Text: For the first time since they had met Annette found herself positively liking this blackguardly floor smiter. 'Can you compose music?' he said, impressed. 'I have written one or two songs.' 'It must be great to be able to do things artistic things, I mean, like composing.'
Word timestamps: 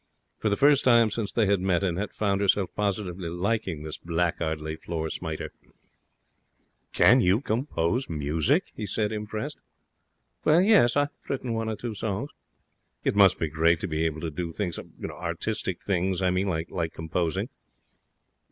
For 0.39 0.49
the 0.49 0.57
first 0.57 0.83
time 0.83 1.11
since 1.11 1.31
they 1.31 1.45
had 1.45 1.59
met 1.59 1.83
Annette 1.83 2.11
found 2.15 2.41
herself 2.41 2.71
positively 2.75 3.29
liking 3.29 3.83
this 3.83 3.99
blackguardly 3.99 4.75
floor 4.77 5.11
smiter. 5.11 5.51
'Can 6.91 7.21
you 7.21 7.39
compose 7.39 8.09
music?' 8.09 8.71
he 8.75 8.87
said, 8.87 9.11
impressed. 9.11 9.59
'I 10.43 10.63
have 10.63 11.09
written 11.29 11.53
one 11.53 11.69
or 11.69 11.75
two 11.75 11.93
songs.' 11.93 12.31
'It 13.03 13.15
must 13.15 13.37
be 13.37 13.47
great 13.47 13.79
to 13.81 13.87
be 13.87 14.03
able 14.07 14.21
to 14.21 14.31
do 14.31 14.51
things 14.51 14.79
artistic 15.07 15.83
things, 15.83 16.19
I 16.19 16.31
mean, 16.31 16.47
like 16.47 16.93
composing.' 16.95 17.49